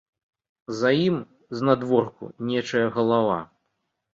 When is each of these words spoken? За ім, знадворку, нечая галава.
За 0.79 0.91
ім, 1.09 1.17
знадворку, 1.59 2.33
нечая 2.53 2.85
галава. 2.97 3.39